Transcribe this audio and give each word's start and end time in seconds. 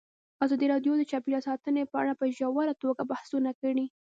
ازادي 0.43 0.65
راډیو 0.73 0.93
د 0.97 1.03
چاپیریال 1.11 1.43
ساتنه 1.49 1.81
په 1.91 1.95
اړه 2.01 2.13
په 2.19 2.25
ژوره 2.37 2.73
توګه 2.83 3.03
بحثونه 3.11 3.51
کړي. 3.61 3.85